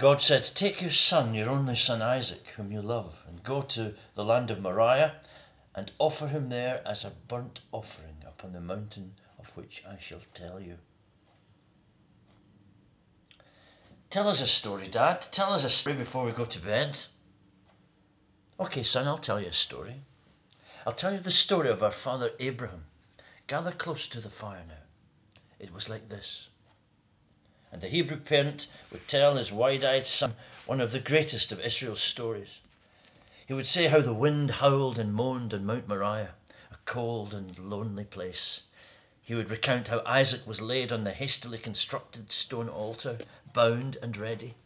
God 0.00 0.22
said, 0.22 0.44
Take 0.54 0.80
your 0.80 0.90
son, 0.90 1.34
your 1.34 1.50
only 1.50 1.76
son 1.76 2.00
Isaac, 2.00 2.54
whom 2.56 2.72
you 2.72 2.80
love, 2.80 3.22
and 3.28 3.44
go 3.44 3.60
to 3.60 3.94
the 4.14 4.24
land 4.24 4.50
of 4.50 4.58
Moriah 4.58 5.16
and 5.74 5.92
offer 5.98 6.26
him 6.26 6.48
there 6.48 6.82
as 6.88 7.04
a 7.04 7.10
burnt 7.10 7.60
offering 7.70 8.24
upon 8.26 8.54
the 8.54 8.62
mountain 8.62 9.16
of 9.38 9.54
which 9.54 9.84
I 9.86 9.98
shall 9.98 10.22
tell 10.32 10.58
you. 10.58 10.78
Tell 14.08 14.26
us 14.26 14.40
a 14.40 14.46
story, 14.46 14.88
Dad. 14.88 15.20
Tell 15.32 15.52
us 15.52 15.64
a 15.64 15.68
story 15.68 15.96
before 15.96 16.24
we 16.24 16.32
go 16.32 16.46
to 16.46 16.58
bed. 16.58 16.98
Okay, 18.58 18.82
son, 18.82 19.06
I'll 19.06 19.18
tell 19.18 19.38
you 19.38 19.48
a 19.48 19.52
story. 19.52 19.96
I'll 20.86 20.94
tell 20.94 21.12
you 21.12 21.20
the 21.20 21.30
story 21.30 21.68
of 21.68 21.82
our 21.82 21.90
father 21.90 22.30
Abraham. 22.38 22.86
Gather 23.46 23.72
close 23.72 24.08
to 24.08 24.22
the 24.22 24.30
fire 24.30 24.64
now. 24.66 24.86
It 25.58 25.74
was 25.74 25.90
like 25.90 26.08
this. 26.08 26.48
And 27.72 27.80
the 27.80 27.88
Hebrew 27.88 28.16
parent 28.16 28.66
would 28.90 29.06
tell 29.06 29.36
his 29.36 29.52
wide 29.52 29.84
eyed 29.84 30.04
son 30.04 30.34
one 30.66 30.80
of 30.80 30.90
the 30.90 30.98
greatest 30.98 31.52
of 31.52 31.60
Israel's 31.60 32.02
stories. 32.02 32.58
He 33.46 33.54
would 33.54 33.68
say 33.68 33.86
how 33.86 34.00
the 34.00 34.12
wind 34.12 34.50
howled 34.50 34.98
and 34.98 35.14
moaned 35.14 35.54
on 35.54 35.64
Mount 35.64 35.86
Moriah, 35.86 36.34
a 36.72 36.76
cold 36.84 37.32
and 37.32 37.56
lonely 37.60 38.02
place. 38.02 38.62
He 39.22 39.36
would 39.36 39.50
recount 39.52 39.86
how 39.86 40.02
Isaac 40.04 40.44
was 40.48 40.60
laid 40.60 40.90
on 40.90 41.04
the 41.04 41.12
hastily 41.12 41.58
constructed 41.58 42.32
stone 42.32 42.68
altar, 42.68 43.18
bound 43.52 43.98
and 44.02 44.16
ready. 44.16 44.56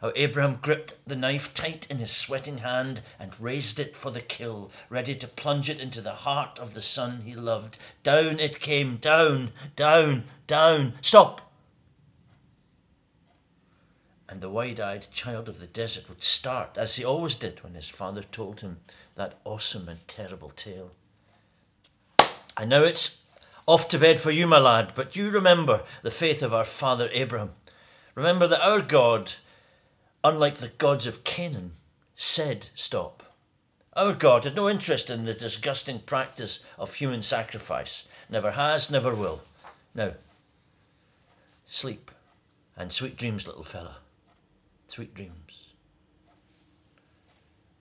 How 0.00 0.12
Abraham 0.16 0.56
gripped 0.56 0.94
the 1.06 1.14
knife 1.14 1.54
tight 1.54 1.86
in 1.88 1.98
his 1.98 2.10
sweating 2.10 2.58
hand 2.58 3.02
and 3.20 3.38
raised 3.38 3.78
it 3.78 3.96
for 3.96 4.10
the 4.10 4.22
kill, 4.22 4.72
ready 4.88 5.14
to 5.14 5.28
plunge 5.28 5.70
it 5.70 5.78
into 5.78 6.00
the 6.00 6.16
heart 6.16 6.58
of 6.58 6.74
the 6.74 6.82
son 6.82 7.20
he 7.20 7.36
loved. 7.36 7.78
Down 8.02 8.40
it 8.40 8.58
came, 8.58 8.96
down, 8.96 9.52
down, 9.76 10.24
down. 10.48 10.98
Stop! 11.00 11.49
And 14.30 14.40
the 14.40 14.48
wide 14.48 14.78
eyed 14.78 15.08
child 15.10 15.48
of 15.48 15.58
the 15.58 15.66
desert 15.66 16.08
would 16.08 16.22
start, 16.22 16.78
as 16.78 16.94
he 16.94 17.04
always 17.04 17.34
did 17.34 17.64
when 17.64 17.74
his 17.74 17.88
father 17.88 18.22
told 18.22 18.60
him 18.60 18.78
that 19.16 19.40
awesome 19.44 19.88
and 19.88 20.06
terrible 20.06 20.50
tale. 20.50 20.92
And 22.56 22.70
now 22.70 22.84
it's 22.84 23.22
off 23.66 23.88
to 23.88 23.98
bed 23.98 24.20
for 24.20 24.30
you, 24.30 24.46
my 24.46 24.58
lad, 24.58 24.92
but 24.94 25.16
you 25.16 25.30
remember 25.30 25.82
the 26.02 26.12
faith 26.12 26.42
of 26.42 26.54
our 26.54 26.62
father 26.62 27.10
Abraham. 27.12 27.54
Remember 28.14 28.46
that 28.46 28.64
our 28.64 28.80
God, 28.80 29.32
unlike 30.22 30.58
the 30.58 30.68
gods 30.68 31.06
of 31.06 31.24
Canaan, 31.24 31.74
said 32.14 32.68
stop. 32.76 33.24
Our 33.94 34.12
God 34.12 34.44
had 34.44 34.54
no 34.54 34.70
interest 34.70 35.10
in 35.10 35.24
the 35.24 35.34
disgusting 35.34 35.98
practice 35.98 36.60
of 36.78 36.94
human 36.94 37.22
sacrifice. 37.22 38.04
Never 38.28 38.52
has, 38.52 38.90
never 38.90 39.12
will. 39.12 39.42
Now, 39.92 40.14
sleep 41.66 42.12
and 42.76 42.92
sweet 42.92 43.16
dreams, 43.16 43.48
little 43.48 43.64
fella. 43.64 43.96
Sweet 44.90 45.14
dreams. 45.14 45.68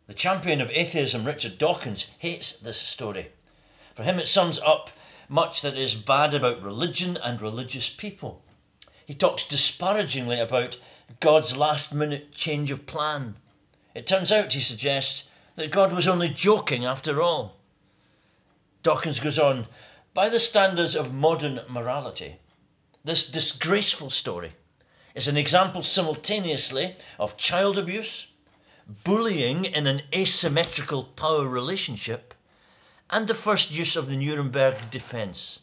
The 0.05 0.13
champion 0.13 0.61
of 0.61 0.69
atheism, 0.69 1.25
Richard 1.25 1.57
Dawkins, 1.57 2.05
hates 2.19 2.51
this 2.51 2.77
story. 2.77 3.31
For 3.95 4.03
him, 4.03 4.19
it 4.19 4.27
sums 4.27 4.59
up 4.59 4.91
much 5.27 5.61
that 5.61 5.75
is 5.75 5.95
bad 5.95 6.35
about 6.35 6.61
religion 6.61 7.17
and 7.17 7.41
religious 7.41 7.89
people. 7.89 8.43
He 9.07 9.15
talks 9.15 9.47
disparagingly 9.47 10.39
about 10.39 10.77
God's 11.19 11.57
last 11.57 11.95
minute 11.95 12.31
change 12.31 12.69
of 12.69 12.85
plan. 12.85 13.37
It 13.95 14.05
turns 14.05 14.31
out, 14.31 14.53
he 14.53 14.61
suggests, 14.61 15.29
that 15.55 15.71
God 15.71 15.91
was 15.91 16.07
only 16.07 16.29
joking 16.29 16.85
after 16.85 17.23
all. 17.23 17.55
Dawkins 18.83 19.19
goes 19.19 19.39
on 19.39 19.65
By 20.13 20.29
the 20.29 20.39
standards 20.39 20.95
of 20.95 21.11
modern 21.11 21.61
morality, 21.67 22.35
this 23.03 23.27
disgraceful 23.27 24.11
story 24.11 24.53
is 25.15 25.27
an 25.27 25.37
example 25.37 25.83
simultaneously 25.83 26.95
of 27.17 27.37
child 27.37 27.77
abuse, 27.77 28.27
bullying 29.03 29.65
in 29.65 29.87
an 29.87 30.01
asymmetrical 30.13 31.03
power 31.03 31.47
relationship, 31.47 32.33
and 33.09 33.27
the 33.27 33.33
first 33.33 33.71
use 33.71 33.95
of 33.95 34.07
the 34.07 34.15
Nuremberg 34.15 34.89
defense. 34.91 35.59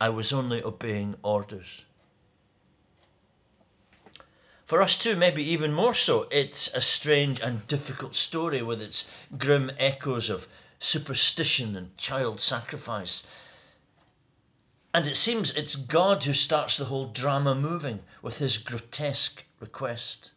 I 0.00 0.08
was 0.08 0.32
only 0.32 0.62
obeying 0.62 1.16
orders. 1.22 1.82
For 4.66 4.80
us 4.80 4.96
too, 4.96 5.16
maybe 5.16 5.42
even 5.42 5.72
more 5.72 5.94
so, 5.94 6.28
it's 6.30 6.72
a 6.74 6.80
strange 6.80 7.40
and 7.40 7.66
difficult 7.66 8.14
story 8.14 8.62
with 8.62 8.80
its 8.80 9.08
grim 9.36 9.72
echoes 9.78 10.30
of 10.30 10.46
superstition 10.78 11.76
and 11.76 11.96
child 11.98 12.40
sacrifice 12.40 13.24
and 14.92 15.06
it 15.06 15.16
seems 15.16 15.56
it's 15.56 15.76
God 15.76 16.24
who 16.24 16.34
starts 16.34 16.76
the 16.76 16.86
whole 16.86 17.06
drama 17.06 17.54
moving 17.54 18.00
with 18.22 18.38
his 18.38 18.58
grotesque 18.58 19.44
request. 19.60 20.32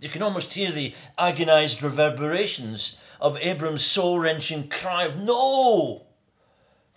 You 0.00 0.08
can 0.08 0.22
almost 0.22 0.54
hear 0.54 0.72
the 0.72 0.94
agonized 1.16 1.82
reverberations 1.82 2.96
of 3.20 3.38
Abram's 3.38 3.84
soul 3.84 4.18
wrenching 4.18 4.68
cry 4.68 5.04
of, 5.04 5.16
No! 5.16 6.06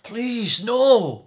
Please, 0.02 0.62
no! 0.64 1.26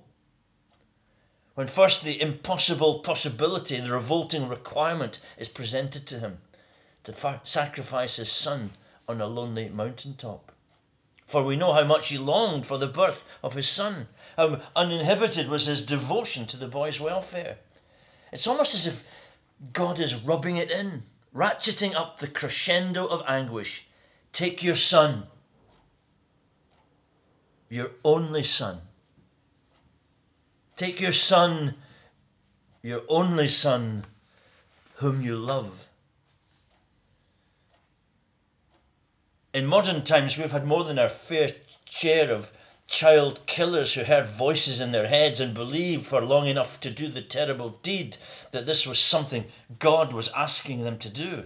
When 1.56 1.68
first 1.68 2.04
the 2.04 2.20
impossible 2.20 3.00
possibility, 3.00 3.80
the 3.80 3.92
revolting 3.92 4.50
requirement 4.50 5.20
is 5.38 5.48
presented 5.48 6.08
to 6.08 6.20
him 6.20 6.42
to 7.04 7.40
sacrifice 7.44 8.16
his 8.16 8.32
son 8.32 8.72
on 9.08 9.22
a 9.22 9.28
lonely 9.28 9.70
mountain 9.70 10.16
top. 10.16 10.53
For 11.26 11.44
we 11.44 11.56
know 11.56 11.74
how 11.74 11.84
much 11.84 12.10
he 12.10 12.18
longed 12.18 12.66
for 12.66 12.78
the 12.78 12.88
birth 12.88 13.26
of 13.42 13.54
his 13.54 13.70
son, 13.70 14.08
how 14.38 14.62
uninhibited 14.76 15.48
was 15.48 15.66
his 15.66 15.86
devotion 15.86 16.46
to 16.48 16.58
the 16.58 16.68
boy's 16.68 17.00
welfare. 17.00 17.58
It's 18.32 18.48
almost 18.48 18.74
as 18.74 18.86
if 18.86 19.04
God 19.72 20.00
is 20.00 20.16
rubbing 20.16 20.58
it 20.58 20.70
in, 20.70 21.04
ratcheting 21.34 21.96
up 21.96 22.20
the 22.20 22.28
crescendo 22.28 23.08
of 23.08 23.24
anguish. 23.28 23.86
Take 24.32 24.64
your 24.64 24.76
son, 24.76 25.28
your 27.70 27.92
only 28.04 28.44
son. 28.44 28.82
Take 30.76 31.00
your 31.00 31.12
son, 31.12 31.76
your 32.82 33.04
only 33.08 33.48
son, 33.48 34.06
whom 34.96 35.22
you 35.22 35.38
love. 35.38 35.88
In 39.54 39.68
modern 39.68 40.04
times, 40.04 40.36
we've 40.36 40.52
had 40.52 40.66
more 40.66 40.84
than 40.84 40.98
our 40.98 41.08
fair 41.08 41.52
share 41.88 42.32
of 42.32 42.52
child 42.88 43.46
killers 43.46 43.94
who 43.94 44.04
heard 44.04 44.26
voices 44.26 44.80
in 44.80 44.92
their 44.92 45.08
heads 45.08 45.40
and 45.40 45.54
believed 45.54 46.08
for 46.08 46.26
long 46.26 46.48
enough 46.48 46.80
to 46.80 46.90
do 46.90 47.08
the 47.08 47.22
terrible 47.22 47.70
deed 47.84 48.18
that 48.50 48.66
this 48.66 48.88
was 48.88 48.98
something 48.98 49.52
God 49.78 50.12
was 50.12 50.30
asking 50.30 50.84
them 50.84 50.98
to 50.98 51.10
do. 51.10 51.46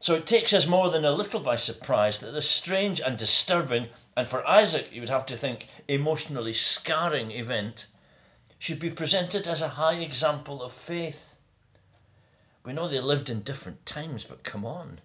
So 0.00 0.16
it 0.16 0.26
takes 0.26 0.52
us 0.52 0.66
more 0.66 0.90
than 0.90 1.06
a 1.06 1.12
little 1.12 1.40
by 1.40 1.56
surprise 1.56 2.18
that 2.18 2.32
this 2.32 2.50
strange 2.50 3.00
and 3.00 3.16
disturbing, 3.16 3.88
and 4.14 4.28
for 4.28 4.46
Isaac, 4.46 4.90
you 4.92 5.00
would 5.00 5.08
have 5.08 5.24
to 5.26 5.36
think, 5.38 5.70
emotionally 5.88 6.52
scarring 6.52 7.30
event 7.30 7.86
should 8.58 8.80
be 8.80 8.90
presented 8.90 9.48
as 9.48 9.62
a 9.62 9.68
high 9.80 9.94
example 9.94 10.62
of 10.62 10.74
faith. 10.74 11.36
We 12.64 12.74
know 12.74 12.86
they 12.86 13.00
lived 13.00 13.30
in 13.30 13.40
different 13.40 13.86
times, 13.86 14.24
but 14.24 14.44
come 14.44 14.66
on 14.66 15.00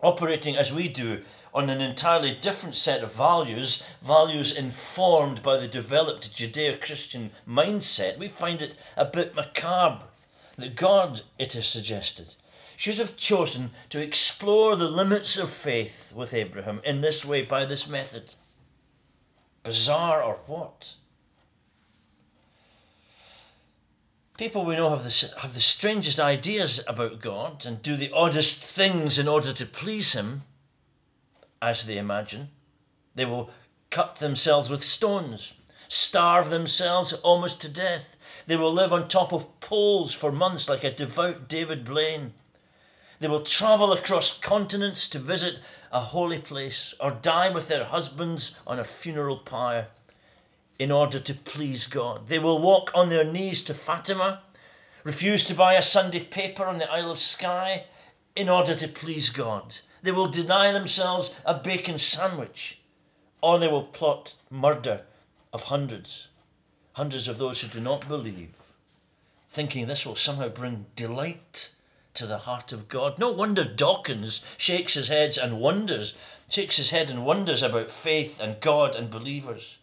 operating 0.00 0.56
as 0.56 0.72
we 0.72 0.88
do 0.88 1.24
on 1.52 1.70
an 1.70 1.80
entirely 1.80 2.34
different 2.34 2.76
set 2.76 3.02
of 3.02 3.12
values, 3.12 3.82
values 4.02 4.52
informed 4.52 5.42
by 5.42 5.56
the 5.56 5.66
developed 5.66 6.34
Judeo 6.34 6.80
Christian 6.80 7.30
mindset, 7.48 8.18
we 8.18 8.28
find 8.28 8.62
it 8.62 8.76
a 8.96 9.04
bit 9.04 9.34
macabre 9.34 10.04
that 10.56 10.76
God, 10.76 11.22
it 11.38 11.54
is 11.54 11.66
suggested, 11.66 12.34
should 12.76 12.98
have 12.98 13.16
chosen 13.16 13.70
to 13.90 14.00
explore 14.00 14.76
the 14.76 14.88
limits 14.88 15.36
of 15.36 15.50
faith 15.50 16.12
with 16.14 16.34
Abraham 16.34 16.80
in 16.84 17.00
this 17.00 17.24
way 17.24 17.42
by 17.42 17.64
this 17.64 17.86
method. 17.86 18.34
Bizarre 19.64 20.22
or 20.22 20.38
what? 20.46 20.94
People 24.38 24.64
we 24.64 24.76
know 24.76 24.90
have 24.90 25.02
the, 25.02 25.32
have 25.38 25.54
the 25.54 25.60
strangest 25.60 26.20
ideas 26.20 26.80
about 26.86 27.20
God 27.20 27.66
and 27.66 27.82
do 27.82 27.96
the 27.96 28.12
oddest 28.12 28.62
things 28.62 29.18
in 29.18 29.26
order 29.26 29.52
to 29.52 29.66
please 29.66 30.12
Him, 30.12 30.44
as 31.60 31.86
they 31.86 31.98
imagine. 31.98 32.48
They 33.16 33.24
will 33.24 33.50
cut 33.90 34.20
themselves 34.20 34.70
with 34.70 34.84
stones, 34.84 35.54
starve 35.88 36.50
themselves 36.50 37.12
almost 37.14 37.60
to 37.62 37.68
death. 37.68 38.14
They 38.46 38.54
will 38.54 38.72
live 38.72 38.92
on 38.92 39.08
top 39.08 39.32
of 39.32 39.58
poles 39.58 40.14
for 40.14 40.30
months 40.30 40.68
like 40.68 40.84
a 40.84 40.92
devout 40.92 41.48
David 41.48 41.84
Blaine. 41.84 42.32
They 43.18 43.26
will 43.26 43.42
travel 43.42 43.92
across 43.92 44.38
continents 44.38 45.08
to 45.08 45.18
visit 45.18 45.58
a 45.90 45.98
holy 45.98 46.38
place 46.38 46.94
or 47.00 47.10
die 47.10 47.50
with 47.50 47.66
their 47.66 47.86
husbands 47.86 48.54
on 48.68 48.78
a 48.78 48.84
funeral 48.84 49.38
pyre 49.38 49.88
in 50.78 50.92
order 50.92 51.18
to 51.18 51.34
please 51.34 51.86
God. 51.86 52.28
They 52.28 52.38
will 52.38 52.60
walk 52.60 52.92
on 52.94 53.08
their 53.08 53.24
knees 53.24 53.64
to 53.64 53.74
Fatima, 53.74 54.42
refuse 55.02 55.42
to 55.44 55.54
buy 55.54 55.74
a 55.74 55.82
Sunday 55.82 56.20
paper 56.20 56.66
on 56.66 56.78
the 56.78 56.90
Isle 56.90 57.10
of 57.10 57.18
Skye 57.18 57.84
in 58.36 58.48
order 58.48 58.74
to 58.76 58.86
please 58.86 59.30
God. 59.30 59.76
They 60.02 60.12
will 60.12 60.28
deny 60.28 60.70
themselves 60.72 61.34
a 61.44 61.54
bacon 61.54 61.98
sandwich, 61.98 62.78
or 63.40 63.58
they 63.58 63.66
will 63.66 63.82
plot 63.82 64.36
murder 64.50 65.02
of 65.52 65.64
hundreds, 65.64 66.28
hundreds 66.92 67.26
of 67.26 67.38
those 67.38 67.60
who 67.60 67.68
do 67.68 67.80
not 67.80 68.06
believe, 68.06 68.52
thinking 69.48 69.86
this 69.86 70.06
will 70.06 70.14
somehow 70.14 70.48
bring 70.48 70.86
delight 70.94 71.70
to 72.14 72.26
the 72.26 72.38
heart 72.38 72.70
of 72.70 72.88
God. 72.88 73.18
No 73.18 73.32
wonder 73.32 73.64
Dawkins 73.64 74.42
shakes 74.56 74.94
his 74.94 75.08
head 75.08 75.36
and 75.36 75.60
wonders, 75.60 76.14
shakes 76.48 76.76
his 76.76 76.90
head 76.90 77.10
and 77.10 77.26
wonders 77.26 77.62
about 77.62 77.90
faith 77.90 78.38
and 78.38 78.60
God 78.60 78.94
and 78.94 79.10
believers. 79.10 79.78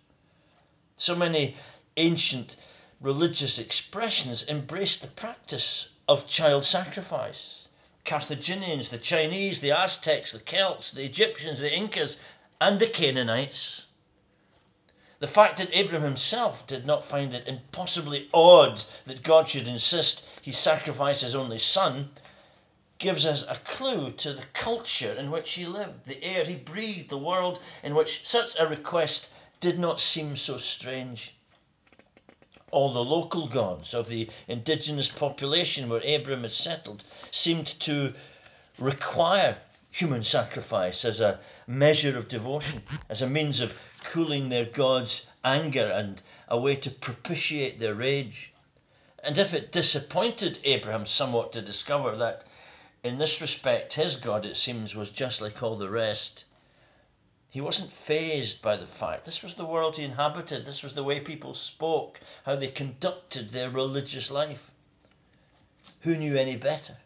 So 0.97 1.13
many 1.13 1.57
ancient 1.97 2.55
religious 3.01 3.59
expressions 3.59 4.47
embraced 4.47 5.01
the 5.01 5.07
practice 5.09 5.89
of 6.07 6.29
child 6.29 6.63
sacrifice. 6.63 7.67
Carthaginians, 8.05 8.87
the 8.87 8.97
Chinese, 8.97 9.59
the 9.59 9.73
Aztecs, 9.73 10.31
the 10.31 10.39
Celts, 10.39 10.91
the 10.91 11.03
Egyptians, 11.03 11.59
the 11.59 11.69
Incas, 11.69 12.17
and 12.61 12.79
the 12.79 12.87
Canaanites. 12.87 13.83
The 15.19 15.27
fact 15.27 15.57
that 15.57 15.73
Abraham 15.73 16.03
himself 16.03 16.65
did 16.65 16.85
not 16.85 17.03
find 17.03 17.33
it 17.35 17.45
impossibly 17.45 18.29
odd 18.33 18.83
that 19.05 19.21
God 19.21 19.49
should 19.49 19.67
insist 19.67 20.25
he 20.41 20.53
sacrifice 20.53 21.19
his 21.19 21.35
only 21.35 21.57
son 21.57 22.15
gives 22.99 23.25
us 23.25 23.43
a 23.49 23.57
clue 23.65 24.11
to 24.13 24.31
the 24.31 24.45
culture 24.53 25.11
in 25.13 25.29
which 25.29 25.51
he 25.55 25.65
lived, 25.65 26.05
the 26.05 26.23
air 26.23 26.45
he 26.45 26.55
breathed, 26.55 27.09
the 27.09 27.17
world 27.17 27.59
in 27.83 27.95
which 27.95 28.25
such 28.25 28.57
a 28.57 28.65
request 28.65 29.27
did 29.65 29.79
not 29.79 29.99
seem 29.99 30.35
so 30.35 30.59
strange. 30.59 31.33
All 32.69 32.93
the 32.93 33.03
local 33.03 33.47
gods 33.47 33.95
of 33.95 34.07
the 34.07 34.29
indigenous 34.47 35.09
population 35.09 35.89
where 35.89 36.03
Abram 36.05 36.45
is 36.45 36.55
settled 36.55 37.03
seemed 37.31 37.65
to 37.79 38.13
require 38.77 39.57
human 39.89 40.23
sacrifice 40.23 41.03
as 41.03 41.19
a 41.19 41.39
measure 41.65 42.15
of 42.15 42.27
devotion, 42.27 42.83
as 43.09 43.23
a 43.23 43.27
means 43.27 43.59
of 43.59 43.75
cooling 44.03 44.49
their 44.49 44.65
God's 44.65 45.25
anger 45.43 45.89
and 45.91 46.21
a 46.47 46.59
way 46.59 46.75
to 46.75 46.91
propitiate 46.91 47.79
their 47.79 47.95
rage. 47.95 48.53
And 49.23 49.35
if 49.39 49.51
it 49.55 49.71
disappointed 49.71 50.59
Abraham 50.63 51.07
somewhat 51.07 51.53
to 51.53 51.61
discover 51.63 52.15
that, 52.17 52.43
in 53.03 53.17
this 53.17 53.41
respect, 53.41 53.93
his 53.93 54.15
God, 54.15 54.45
it 54.45 54.57
seems, 54.57 54.93
was 54.93 55.09
just 55.09 55.41
like 55.41 55.63
all 55.63 55.75
the 55.75 55.89
rest, 55.89 56.44
he 57.55 57.61
wasn't 57.61 57.89
fazed 57.89 58.61
by 58.61 58.75
the 58.75 58.85
fact. 58.85 59.23
This 59.23 59.41
was 59.41 59.55
the 59.55 59.63
world 59.63 59.95
he 59.95 60.03
inhabited, 60.03 60.65
this 60.65 60.83
was 60.83 60.93
the 60.93 61.05
way 61.05 61.21
people 61.21 61.53
spoke, 61.53 62.19
how 62.43 62.57
they 62.57 62.67
conducted 62.67 63.53
their 63.53 63.69
religious 63.69 64.29
life. 64.29 64.71
Who 66.01 66.17
knew 66.17 66.35
any 66.35 66.57
better? 66.57 66.97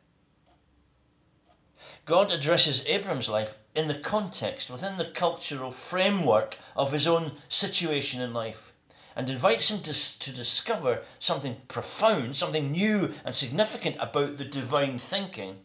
God 2.05 2.31
addresses 2.31 2.83
Abram's 2.87 3.29
life 3.29 3.59
in 3.75 3.87
the 3.87 3.99
context, 3.99 4.71
within 4.71 4.97
the 4.97 5.11
cultural 5.11 5.69
framework 5.69 6.57
of 6.75 6.93
his 6.93 7.05
own 7.05 7.33
situation 7.47 8.19
in 8.19 8.33
life, 8.33 8.73
and 9.15 9.29
invites 9.29 9.69
him 9.69 9.83
to, 9.83 9.93
to 9.93 10.31
discover 10.31 11.03
something 11.19 11.61
profound, 11.67 12.35
something 12.35 12.71
new 12.71 13.13
and 13.23 13.35
significant 13.35 13.97
about 13.99 14.37
the 14.37 14.45
divine 14.45 14.97
thinking 14.97 15.63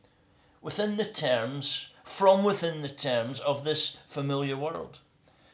within 0.61 0.99
the 0.99 1.07
terms, 1.07 1.87
from 2.05 2.45
within 2.45 2.83
the 2.83 2.89
terms 2.89 3.41
of 3.41 3.65
this 3.65 3.97
familiar 4.07 4.57
world, 4.57 4.99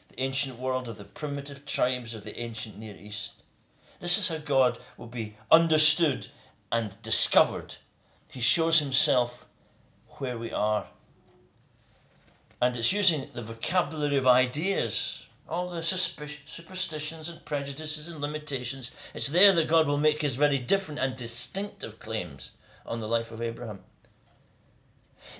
the 0.09 0.21
ancient 0.21 0.59
world 0.59 0.87
of 0.87 0.99
the 0.99 1.05
primitive 1.05 1.65
tribes 1.65 2.15
of 2.15 2.25
the 2.25 2.39
ancient 2.39 2.77
Near 2.77 2.97
East. 2.97 3.43
This 4.01 4.19
is 4.19 4.29
how 4.29 4.39
God 4.39 4.79
will 4.99 5.07
be 5.07 5.37
understood 5.51 6.29
and 6.71 7.01
discovered. 7.01 7.77
He 8.29 8.41
shows 8.41 8.79
himself 8.79 9.47
where 10.19 10.37
we 10.37 10.53
are 10.53 10.87
and 12.63 12.77
it's 12.77 12.93
using 12.93 13.27
the 13.33 13.43
vocabulary 13.43 14.19
of 14.19 14.27
ideas, 14.27 15.25
all 15.49 15.71
the 15.71 15.83
superstitions 15.83 17.29
and 17.29 17.43
prejudices 17.47 18.07
and 18.07 18.21
limitations. 18.21 18.91
It's 19.15 19.29
there 19.29 19.53
that 19.55 19.69
God 19.69 19.87
will 19.87 19.97
make 19.97 20.21
his 20.21 20.35
very 20.35 20.59
different 20.59 21.01
and 21.01 21.17
distinctive 21.17 21.99
claims 21.99 22.51
on 22.85 23.01
the 23.01 23.09
life 23.09 23.33
of 23.33 23.41
Abraham. 23.41 23.81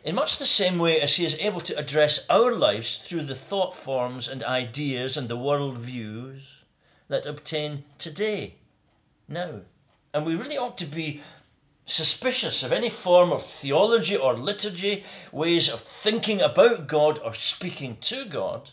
In 0.05 0.15
much 0.15 0.39
the 0.39 0.47
same 0.47 0.79
way 0.79 1.01
as 1.01 1.17
he 1.17 1.25
is 1.25 1.39
able 1.39 1.61
to 1.63 1.77
address 1.77 2.27
our 2.29 2.55
lives 2.55 2.99
through 2.99 3.25
the 3.25 3.35
thought 3.35 3.75
forms 3.75 4.29
and 4.29 4.43
ideas 4.43 5.17
and 5.17 5.29
the 5.29 5.37
world 5.37 5.77
views 5.77 6.43
that 7.09 7.27
obtain 7.27 7.85
today, 7.99 8.55
now. 9.29 9.61
And 10.13 10.25
we 10.25 10.37
really 10.37 10.57
ought 10.57 10.79
to 10.79 10.87
be 10.87 11.23
suspicious 11.85 12.63
of 12.63 12.73
any 12.73 12.89
form 12.89 13.33
of 13.33 13.45
theology 13.45 14.17
or 14.17 14.35
liturgy, 14.35 15.05
ways 15.33 15.69
of 15.69 15.81
thinking 15.81 16.41
about 16.41 16.87
God 16.87 17.19
or 17.19 17.35
speaking 17.35 17.97
to 18.03 18.25
God 18.25 18.71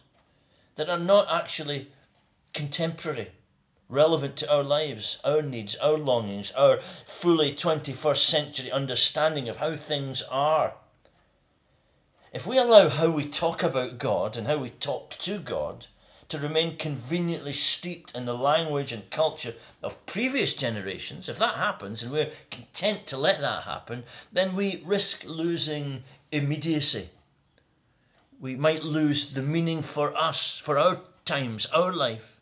that 0.75 0.89
are 0.89 0.99
not 0.99 1.27
actually 1.29 1.91
contemporary, 2.53 3.31
relevant 3.89 4.37
to 4.37 4.49
our 4.49 4.63
lives, 4.63 5.17
our 5.23 5.41
needs, 5.41 5.75
our 5.75 5.97
longings, 5.97 6.51
our 6.51 6.81
fully 7.05 7.53
21st 7.53 8.25
century 8.25 8.71
understanding 8.71 9.49
of 9.49 9.57
how 9.57 9.75
things 9.75 10.21
are. 10.23 10.73
If 12.33 12.45
we 12.45 12.57
allow 12.57 12.89
how 12.89 13.09
we 13.09 13.23
talk 13.23 13.63
about 13.63 13.99
God 13.99 14.35
and 14.35 14.47
how 14.47 14.57
we 14.57 14.69
talk 14.69 15.17
to 15.19 15.39
God 15.39 15.87
to 16.27 16.37
remain 16.37 16.75
conveniently 16.75 17.53
steeped 17.53 18.13
in 18.13 18.25
the 18.25 18.37
language 18.37 18.91
and 18.91 19.09
culture 19.09 19.55
of 19.81 20.05
previous 20.05 20.53
generations, 20.53 21.29
if 21.29 21.39
that 21.39 21.55
happens 21.55 22.03
and 22.03 22.11
we're 22.11 22.33
content 22.51 23.07
to 23.07 23.17
let 23.17 23.39
that 23.39 23.63
happen, 23.63 24.03
then 24.33 24.57
we 24.57 24.83
risk 24.85 25.23
losing 25.23 26.03
immediacy. 26.29 27.09
We 28.41 28.57
might 28.57 28.83
lose 28.83 29.31
the 29.31 29.41
meaning 29.41 29.81
for 29.81 30.13
us, 30.13 30.57
for 30.57 30.77
our 30.77 30.99
times, 31.23 31.65
our 31.67 31.93
life, 31.93 32.41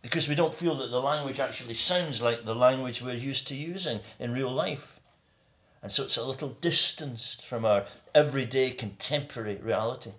because 0.00 0.28
we 0.28 0.36
don't 0.36 0.54
feel 0.54 0.76
that 0.76 0.92
the 0.92 1.00
language 1.00 1.40
actually 1.40 1.74
sounds 1.74 2.22
like 2.22 2.44
the 2.44 2.54
language 2.54 3.02
we're 3.02 3.14
used 3.14 3.48
to 3.48 3.56
using 3.56 3.98
in 4.20 4.32
real 4.32 4.52
life. 4.52 4.97
And 5.82 5.92
so 5.92 6.04
it's 6.04 6.16
a 6.16 6.24
little 6.24 6.50
distanced 6.60 7.46
from 7.46 7.64
our 7.64 7.86
everyday 8.14 8.70
contemporary 8.70 9.56
reality. 9.56 10.12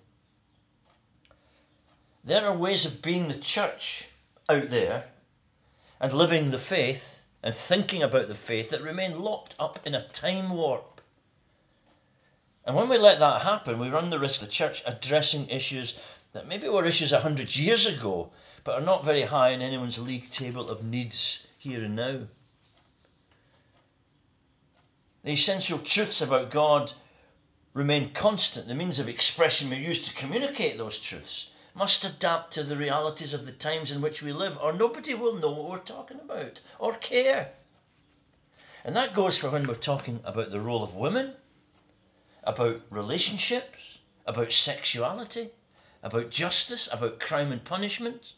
There 2.24 2.46
are 2.46 2.56
ways 2.56 2.86
of 2.86 3.02
being 3.02 3.28
the 3.28 3.38
church 3.38 4.10
out 4.48 4.70
there 4.70 5.06
and 6.00 6.14
living 6.14 6.52
the 6.52 6.60
faith 6.60 7.24
and 7.42 7.54
thinking 7.54 8.04
about 8.04 8.28
the 8.28 8.36
faith 8.36 8.70
that 8.70 8.82
remain 8.82 9.20
locked 9.20 9.56
up 9.60 9.80
in 9.86 9.96
a 9.96 10.08
time 10.10 10.50
warp. 10.50 11.02
And 12.66 12.76
when 12.76 12.90
we 12.90 12.98
let 12.98 13.20
that 13.20 13.42
happen, 13.42 13.80
we 13.80 13.90
run 13.90 14.10
the 14.10 14.20
risk 14.20 14.42
of 14.42 14.48
the 14.48 14.54
church 14.54 14.84
addressing 14.86 15.50
issues 15.50 15.98
that 16.34 16.48
maybe 16.48 16.70
were 16.70 16.86
issues 16.86 17.12
a 17.12 17.22
hundred 17.22 17.56
years 17.56 17.86
ago, 17.86 18.32
but 18.64 18.76
are 18.76 18.86
not 18.86 19.06
very 19.06 19.24
high 19.24 19.50
in 19.50 19.62
anyone's 19.62 19.98
league 19.98 20.30
table 20.30 20.70
of 20.70 20.84
needs 20.84 21.48
here 21.58 21.84
and 21.84 21.96
now. 21.96 22.28
The 25.24 25.32
essential 25.32 25.80
truths 25.80 26.22
about 26.22 26.50
God 26.50 26.94
remain 27.74 28.14
constant. 28.14 28.68
The 28.68 28.76
means 28.76 29.00
of 29.00 29.10
expression 29.10 29.70
we 29.70 29.76
use 29.78 30.08
to 30.08 30.14
communicate 30.14 30.78
those 30.78 31.00
truths 31.00 31.48
must 31.76 32.06
adapt 32.06 32.54
to 32.54 32.64
the 32.64 32.78
realities 32.78 33.34
of 33.34 33.46
the 33.46 33.52
times 33.52 33.92
in 33.92 34.02
which 34.02 34.22
we 34.22 34.32
live, 34.32 34.58
or 34.58 34.72
nobody 34.72 35.14
will 35.14 35.36
know 35.36 35.52
what 35.52 35.70
we're 35.70 35.80
talking 35.80 36.20
about 36.20 36.62
or 36.80 36.94
care. 36.96 37.54
And 38.84 38.96
that 38.96 39.14
goes 39.14 39.38
for 39.38 39.50
when 39.50 39.68
we're 39.68 39.76
talking 39.76 40.22
about 40.24 40.52
the 40.52 40.62
role 40.62 40.84
of 40.84 40.96
women, 40.96 41.36
about 42.44 42.82
relationships, 42.90 44.00
about 44.26 44.52
sexuality, 44.52 45.50
about 46.02 46.30
justice, 46.30 46.88
about 46.92 47.20
crime 47.20 47.52
and 47.52 47.64
punishment. 47.64 48.34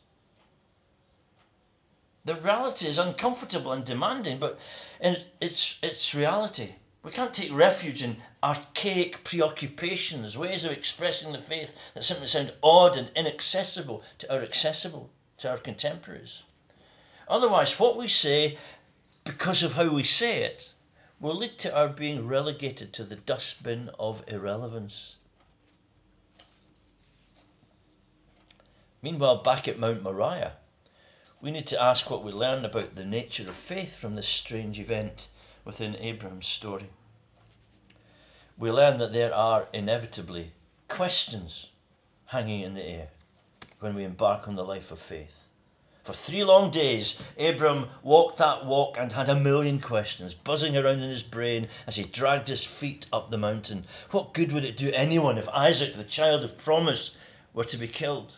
The 2.24 2.36
reality 2.36 2.88
is 2.88 3.00
uncomfortable 3.00 3.72
and 3.72 3.84
demanding, 3.84 4.38
but 4.38 4.60
it's, 5.00 5.78
it's 5.82 6.14
reality. 6.14 6.76
We 7.04 7.12
can't 7.12 7.34
take 7.34 7.52
refuge 7.52 8.04
in 8.04 8.18
archaic 8.44 9.24
preoccupations, 9.24 10.38
ways 10.38 10.64
of 10.64 10.72
expressing 10.72 11.32
the 11.32 11.42
faith 11.42 11.74
that 11.96 12.04
simply 12.04 12.28
sound 12.28 12.54
odd 12.62 12.96
and 12.96 13.10
inaccessible 13.16 14.04
to 14.20 14.32
our 14.32 14.44
accessible, 14.44 15.10
to 15.40 15.50
our 15.50 15.58
contemporaries. 15.58 16.44
Otherwise, 17.28 17.80
what 17.80 17.98
we 17.98 18.08
say, 18.08 18.60
because 19.24 19.64
of 19.64 19.74
how 19.74 19.90
we 19.92 20.04
say 20.04 20.44
it, 20.44 20.74
will 21.20 21.38
lead 21.38 21.58
to 21.60 21.76
our 21.76 21.90
being 21.90 22.28
relegated 22.28 22.94
to 22.94 23.04
the 23.04 23.16
dustbin 23.16 23.90
of 23.98 24.24
irrelevance. 24.28 25.16
Meanwhile, 29.02 29.38
back 29.38 29.68
at 29.68 29.80
Mount 29.80 30.04
Moriah, 30.04 30.58
we 31.42 31.50
need 31.50 31.66
to 31.66 31.82
ask 31.82 32.10
what 32.10 32.24
we 32.24 32.32
learn 32.32 32.64
about 32.64 32.94
the 32.96 33.06
nature 33.06 33.50
of 33.50 33.56
faith 33.56 33.96
from 33.96 34.14
this 34.14 34.28
strange 34.28 34.80
event 34.80 35.28
within 35.66 35.96
Abraham's 35.96 36.48
story. 36.48 36.90
We 38.58 38.70
learn 38.70 39.00
that 39.00 39.12
there 39.12 39.34
are 39.34 39.68
inevitably 39.74 40.52
questions 40.88 41.68
hanging 42.28 42.62
in 42.62 42.76
the 42.76 42.84
air 42.84 43.08
when 43.80 43.96
we 43.96 44.04
embark 44.04 44.48
on 44.48 44.56
the 44.56 44.64
life 44.64 44.92
of 44.92 45.00
faith. 45.00 45.34
For 46.04 46.14
three 46.14 46.44
long 46.44 46.70
days, 46.70 47.20
Abram 47.40 47.90
walked 48.04 48.38
that 48.38 48.66
walk 48.66 48.98
and 49.00 49.12
had 49.12 49.30
a 49.30 49.36
million 49.36 49.80
questions 49.80 50.36
buzzing 50.36 50.78
around 50.78 51.00
in 51.02 51.10
his 51.10 51.24
brain 51.24 51.68
as 51.88 51.96
he 51.96 52.04
dragged 52.04 52.50
his 52.50 52.64
feet 52.64 53.08
up 53.12 53.30
the 53.30 53.38
mountain. 53.38 53.86
What 54.12 54.34
good 54.34 54.52
would 54.52 54.66
it 54.66 54.78
do 54.78 54.92
anyone 54.94 55.38
if 55.40 55.50
Isaac, 55.50 55.96
the 55.96 56.04
child 56.04 56.44
of 56.44 56.58
promise, 56.58 57.16
were 57.54 57.66
to 57.66 57.78
be 57.78 57.88
killed? 57.88 58.34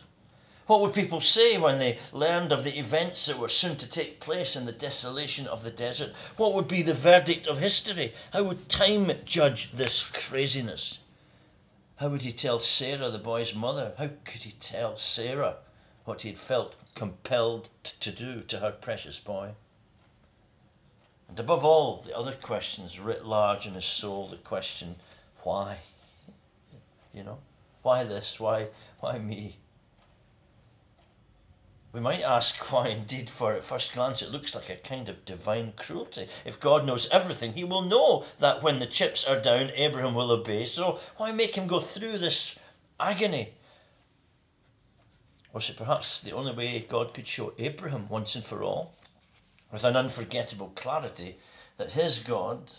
What 0.65 0.79
would 0.79 0.93
people 0.93 1.19
say 1.19 1.57
when 1.57 1.79
they 1.79 1.99
learned 2.13 2.53
of 2.53 2.63
the 2.63 2.79
events 2.79 3.25
that 3.25 3.37
were 3.37 3.49
soon 3.49 3.75
to 3.77 3.85
take 3.85 4.21
place 4.21 4.55
in 4.55 4.65
the 4.65 4.71
desolation 4.71 5.45
of 5.45 5.61
the 5.61 5.71
desert? 5.71 6.13
What 6.37 6.53
would 6.53 6.69
be 6.69 6.81
the 6.81 6.93
verdict 6.93 7.47
of 7.47 7.57
history? 7.57 8.13
How 8.31 8.43
would 8.43 8.69
time 8.69 9.11
judge 9.25 9.73
this 9.73 10.09
craziness? 10.09 10.99
How 11.97 12.07
would 12.07 12.21
he 12.21 12.31
tell 12.31 12.59
Sarah, 12.59 13.11
the 13.11 13.19
boy's 13.19 13.53
mother? 13.53 13.93
How 13.97 14.09
could 14.23 14.43
he 14.43 14.53
tell 14.53 14.95
Sarah 14.95 15.57
what 16.05 16.21
he 16.21 16.29
had 16.29 16.39
felt 16.39 16.75
compelled 16.95 17.69
to 17.99 18.11
do 18.11 18.39
to 18.43 18.59
her 18.59 18.71
precious 18.71 19.19
boy? 19.19 19.55
And 21.27 21.37
above 21.39 21.65
all 21.65 21.97
the 21.97 22.17
other 22.17 22.35
questions 22.35 22.99
writ 22.99 23.25
large 23.25 23.65
in 23.67 23.73
his 23.73 23.85
soul, 23.85 24.27
the 24.29 24.37
question, 24.37 24.95
why? 25.43 25.79
You 27.13 27.23
know, 27.23 27.39
why 27.81 28.05
this? 28.05 28.39
Why, 28.39 28.67
why 29.01 29.17
me? 29.17 29.57
We 31.93 32.01
might 32.01 32.21
ask 32.21 32.57
why, 32.71 32.89
indeed, 32.89 33.29
for 33.29 33.53
at 33.53 33.63
first 33.63 33.93
glance 33.93 34.21
it 34.21 34.31
looks 34.31 34.53
like 34.53 34.69
a 34.69 34.75
kind 34.75 35.07
of 35.07 35.23
divine 35.23 35.71
cruelty. 35.77 36.27
If 36.43 36.59
God 36.59 36.85
knows 36.85 37.07
everything, 37.09 37.53
He 37.53 37.63
will 37.63 37.83
know 37.83 38.25
that 38.39 38.61
when 38.61 38.79
the 38.79 38.85
chips 38.85 39.23
are 39.25 39.39
down, 39.39 39.71
Abraham 39.75 40.15
will 40.15 40.31
obey. 40.31 40.65
So 40.65 40.99
why 41.15 41.31
make 41.31 41.55
him 41.55 41.67
go 41.67 41.79
through 41.79 42.17
this 42.17 42.55
agony? 42.99 43.53
Was 45.53 45.69
it 45.69 45.77
perhaps 45.77 46.19
the 46.19 46.33
only 46.33 46.51
way 46.51 46.79
God 46.81 47.13
could 47.13 47.27
show 47.27 47.53
Abraham 47.57 48.09
once 48.09 48.35
and 48.35 48.43
for 48.43 48.63
all? 48.63 48.93
with 49.73 49.83
an 49.83 49.97
unforgettable 49.97 50.71
clarity 50.75 51.35
that 51.77 51.93
his 51.93 52.19
God 52.19 52.75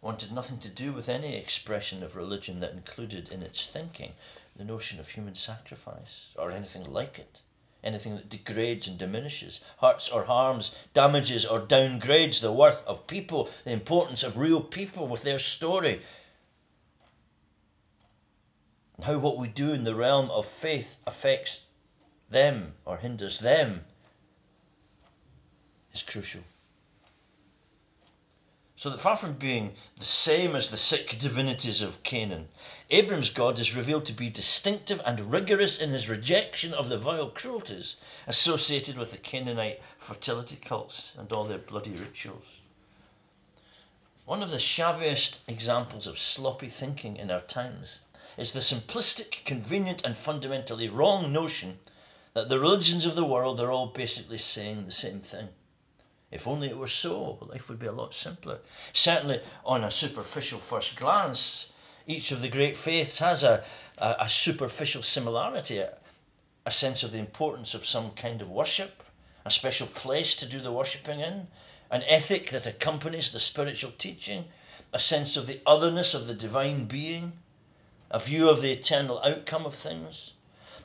wanted 0.00 0.32
nothing 0.32 0.58
to 0.60 0.70
do 0.70 0.90
with 0.90 1.06
any 1.06 1.36
expression 1.36 2.02
of 2.02 2.16
religion 2.16 2.60
that 2.60 2.72
included 2.72 3.30
in 3.30 3.42
its 3.42 3.66
thinking 3.66 4.14
the 4.56 4.64
notion 4.64 4.98
of 4.98 5.10
human 5.10 5.36
sacrifice 5.36 6.30
or 6.36 6.50
anything 6.50 6.90
like 6.90 7.18
it. 7.18 7.42
Anything 7.86 8.16
that 8.16 8.28
degrades 8.28 8.88
and 8.88 8.98
diminishes, 8.98 9.60
hurts 9.80 10.08
or 10.08 10.24
harms, 10.24 10.74
damages 10.92 11.46
or 11.46 11.60
downgrades 11.60 12.40
the 12.40 12.50
worth 12.50 12.84
of 12.84 13.06
people, 13.06 13.48
the 13.62 13.70
importance 13.70 14.24
of 14.24 14.36
real 14.36 14.60
people 14.60 15.06
with 15.06 15.22
their 15.22 15.38
story. 15.38 16.02
How 19.00 19.18
what 19.18 19.38
we 19.38 19.46
do 19.46 19.72
in 19.72 19.84
the 19.84 19.94
realm 19.94 20.32
of 20.32 20.46
faith 20.46 20.96
affects 21.06 21.60
them 22.28 22.74
or 22.84 22.96
hinders 22.96 23.38
them 23.38 23.84
is 25.94 26.02
crucial. 26.02 26.42
So 28.86 28.90
that 28.90 29.00
far 29.00 29.16
from 29.16 29.32
being 29.32 29.74
the 29.98 30.04
same 30.04 30.54
as 30.54 30.68
the 30.68 30.76
sick 30.76 31.18
divinities 31.18 31.82
of 31.82 32.04
Canaan, 32.04 32.50
Abram's 32.88 33.30
God 33.30 33.58
is 33.58 33.74
revealed 33.74 34.06
to 34.06 34.12
be 34.12 34.30
distinctive 34.30 35.02
and 35.04 35.32
rigorous 35.32 35.80
in 35.80 35.90
his 35.90 36.08
rejection 36.08 36.72
of 36.72 36.88
the 36.88 36.96
vile 36.96 37.30
cruelties 37.30 37.96
associated 38.28 38.96
with 38.96 39.10
the 39.10 39.16
Canaanite 39.16 39.82
fertility 39.98 40.54
cults 40.54 41.10
and 41.18 41.32
all 41.32 41.42
their 41.42 41.58
bloody 41.58 41.96
rituals. 41.96 42.60
One 44.24 44.40
of 44.40 44.52
the 44.52 44.60
shabbiest 44.60 45.40
examples 45.48 46.06
of 46.06 46.16
sloppy 46.16 46.68
thinking 46.68 47.16
in 47.16 47.28
our 47.28 47.40
times 47.40 47.98
is 48.36 48.52
the 48.52 48.60
simplistic, 48.60 49.44
convenient, 49.44 50.04
and 50.04 50.16
fundamentally 50.16 50.88
wrong 50.88 51.32
notion 51.32 51.80
that 52.34 52.48
the 52.48 52.60
religions 52.60 53.04
of 53.04 53.16
the 53.16 53.24
world 53.24 53.58
are 53.58 53.72
all 53.72 53.88
basically 53.88 54.38
saying 54.38 54.86
the 54.86 54.92
same 54.92 55.18
thing. 55.18 55.48
If 56.30 56.48
only 56.48 56.68
it 56.68 56.76
were 56.76 56.88
so, 56.88 57.38
life 57.40 57.68
would 57.68 57.78
be 57.78 57.86
a 57.86 57.92
lot 57.92 58.12
simpler. 58.12 58.58
Certainly, 58.92 59.42
on 59.64 59.84
a 59.84 59.90
superficial 59.92 60.58
first 60.58 60.96
glance, 60.96 61.66
each 62.06 62.32
of 62.32 62.42
the 62.42 62.48
great 62.48 62.76
faiths 62.76 63.20
has 63.20 63.44
a, 63.44 63.64
a, 63.98 64.16
a 64.20 64.28
superficial 64.28 65.04
similarity, 65.04 65.78
a, 65.78 65.96
a 66.64 66.70
sense 66.72 67.04
of 67.04 67.12
the 67.12 67.18
importance 67.18 67.74
of 67.74 67.86
some 67.86 68.10
kind 68.12 68.42
of 68.42 68.50
worship, 68.50 69.04
a 69.44 69.50
special 69.52 69.86
place 69.86 70.34
to 70.36 70.46
do 70.46 70.60
the 70.60 70.72
worshipping 70.72 71.20
in, 71.20 71.46
an 71.90 72.02
ethic 72.02 72.50
that 72.50 72.66
accompanies 72.66 73.30
the 73.30 73.38
spiritual 73.38 73.92
teaching, 73.92 74.50
a 74.92 74.98
sense 74.98 75.36
of 75.36 75.46
the 75.46 75.60
otherness 75.64 76.12
of 76.12 76.26
the 76.26 76.34
divine 76.34 76.86
being, 76.86 77.32
a 78.10 78.18
view 78.18 78.50
of 78.50 78.62
the 78.62 78.72
eternal 78.72 79.22
outcome 79.22 79.64
of 79.64 79.74
things. 79.74 80.32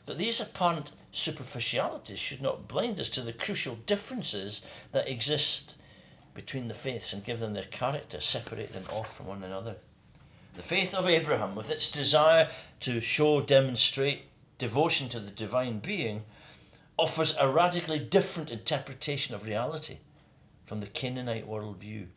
But 0.04 0.18
these 0.18 0.42
apparent 0.42 0.90
superficialities 1.12 2.18
should 2.18 2.42
not 2.42 2.68
blind 2.68 3.00
us 3.00 3.10
to 3.12 3.22
the 3.22 3.32
crucial 3.32 3.76
differences 3.76 4.64
that 4.92 5.08
exist 5.08 5.76
between 6.34 6.68
the 6.68 6.74
faiths 6.74 7.14
and 7.14 7.24
give 7.24 7.40
them 7.40 7.54
their 7.54 7.66
character, 7.66 8.20
separate 8.20 8.74
them 8.74 8.88
off 8.90 9.16
from 9.16 9.28
one 9.28 9.44
another. 9.44 9.78
The 10.56 10.64
faith 10.64 10.96
of 10.96 11.08
Abraham, 11.08 11.54
with 11.54 11.70
its 11.70 11.92
desire 11.92 12.52
to 12.80 13.00
show, 13.00 13.42
demonstrate 13.42 14.24
devotion 14.58 15.08
to 15.10 15.20
the 15.20 15.30
divine 15.30 15.78
being, 15.78 16.26
offers 16.98 17.36
a 17.38 17.48
radically 17.48 18.00
different 18.00 18.50
interpretation 18.50 19.36
of 19.36 19.46
reality 19.46 20.00
from 20.66 20.80
the 20.80 20.88
Canaanite 20.88 21.48
worldview. 21.48 22.08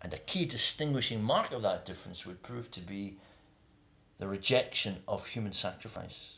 And 0.00 0.12
a 0.12 0.18
key 0.18 0.44
distinguishing 0.44 1.22
mark 1.22 1.52
of 1.52 1.62
that 1.62 1.86
difference 1.86 2.26
would 2.26 2.42
prove 2.42 2.68
to 2.72 2.80
be 2.80 3.16
the 4.18 4.26
rejection 4.26 5.04
of 5.06 5.28
human 5.28 5.52
sacrifice 5.52 6.35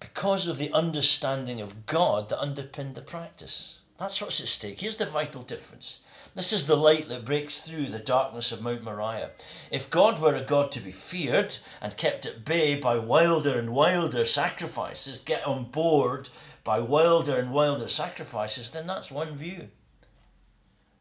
because 0.00 0.46
of 0.46 0.56
the 0.56 0.72
understanding 0.72 1.60
of 1.60 1.84
God 1.84 2.30
that 2.30 2.40
underpinned 2.40 2.94
the 2.94 3.02
practice. 3.02 3.80
That's 3.98 4.18
what's 4.20 4.40
at 4.40 4.48
stake. 4.48 4.80
Here's 4.80 4.96
the 4.96 5.04
vital 5.04 5.42
difference. 5.42 5.98
This 6.34 6.54
is 6.54 6.66
the 6.66 6.76
light 6.76 7.10
that 7.10 7.26
breaks 7.26 7.60
through 7.60 7.88
the 7.88 7.98
darkness 7.98 8.50
of 8.50 8.62
Mount 8.62 8.82
Moriah. 8.82 9.32
If 9.70 9.90
God 9.90 10.18
were 10.18 10.34
a 10.34 10.42
God 10.42 10.72
to 10.72 10.80
be 10.80 10.90
feared 10.90 11.58
and 11.82 11.94
kept 11.98 12.24
at 12.24 12.46
bay 12.46 12.76
by 12.76 12.96
wilder 12.96 13.58
and 13.58 13.74
wilder 13.74 14.24
sacrifices, 14.24 15.18
get 15.18 15.46
on 15.46 15.64
board 15.66 16.30
by 16.64 16.78
wilder 16.78 17.38
and 17.38 17.52
wilder 17.52 17.88
sacrifices, 17.88 18.70
then 18.70 18.86
that's 18.86 19.10
one 19.10 19.36
view. 19.36 19.68